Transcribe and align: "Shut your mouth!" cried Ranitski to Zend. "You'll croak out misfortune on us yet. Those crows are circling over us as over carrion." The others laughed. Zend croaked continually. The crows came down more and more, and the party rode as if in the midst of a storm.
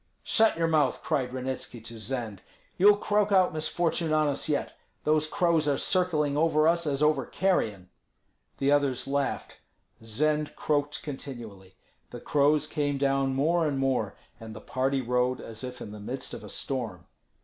"Shut 0.23 0.57
your 0.57 0.65
mouth!" 0.67 1.03
cried 1.03 1.31
Ranitski 1.31 1.79
to 1.81 1.99
Zend. 1.99 2.41
"You'll 2.75 2.97
croak 2.97 3.31
out 3.31 3.53
misfortune 3.53 4.11
on 4.11 4.27
us 4.27 4.49
yet. 4.49 4.75
Those 5.03 5.27
crows 5.27 5.67
are 5.67 5.77
circling 5.77 6.35
over 6.35 6.67
us 6.67 6.87
as 6.87 7.03
over 7.03 7.23
carrion." 7.23 7.87
The 8.57 8.71
others 8.71 9.05
laughed. 9.07 9.59
Zend 10.03 10.55
croaked 10.55 11.03
continually. 11.03 11.75
The 12.09 12.19
crows 12.19 12.65
came 12.65 12.97
down 12.97 13.35
more 13.35 13.67
and 13.67 13.77
more, 13.77 14.15
and 14.39 14.55
the 14.55 14.59
party 14.59 15.01
rode 15.01 15.39
as 15.39 15.63
if 15.63 15.81
in 15.81 15.91
the 15.91 15.99
midst 15.99 16.33
of 16.33 16.43
a 16.43 16.49
storm. 16.49 17.05